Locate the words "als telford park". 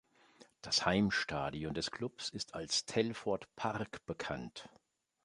2.55-4.03